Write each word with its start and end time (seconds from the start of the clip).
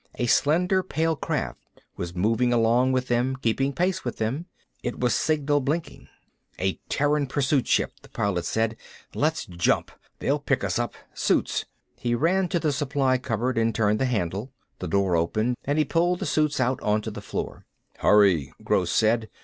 A 0.15 0.25
slender 0.25 0.81
pale 0.81 1.15
craft 1.15 1.59
was 1.95 2.15
moving 2.15 2.51
along 2.51 2.91
with 2.91 3.07
them, 3.07 3.35
keeping 3.35 3.71
pace 3.71 4.03
with 4.03 4.17
them. 4.17 4.47
It 4.81 4.99
was 4.99 5.13
signal 5.13 5.59
blinking. 5.61 6.07
"A 6.57 6.79
Terran 6.89 7.27
pursuit 7.27 7.67
ship," 7.67 7.93
the 8.01 8.09
Pilot 8.09 8.45
said. 8.45 8.77
"Let's 9.13 9.45
jump. 9.45 9.91
They'll 10.17 10.39
pick 10.39 10.63
us 10.63 10.79
up. 10.79 10.95
Suits" 11.13 11.65
He 12.01 12.15
ran 12.15 12.47
to 12.49 12.67
a 12.67 12.71
supply 12.71 13.19
cupboard 13.19 13.59
and 13.59 13.75
turned 13.75 13.99
the 13.99 14.05
handle. 14.07 14.51
The 14.79 14.87
door 14.87 15.15
opened 15.15 15.55
and 15.65 15.77
he 15.77 15.85
pulled 15.85 16.17
the 16.17 16.25
suits 16.25 16.59
out 16.59 16.81
onto 16.81 17.11
the 17.11 17.21
floor. 17.21 17.67
"Hurry," 17.99 18.51
Gross 18.63 18.89
said. 18.91 19.29